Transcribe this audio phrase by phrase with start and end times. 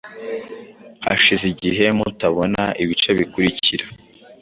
[1.05, 3.85] Hashize igihe mutabona ibice bikurikira